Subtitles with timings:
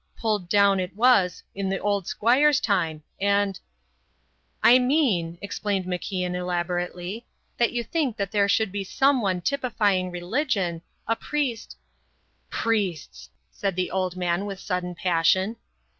[0.17, 3.59] Pulled down it was, in the old squire's time, and"
[4.73, 7.27] "I mean," explained MacIan elaborately,
[7.59, 11.77] "that you think that there should be someone typifying religion, a priest"
[12.63, 15.57] "Priests!" said the old man with sudden passion.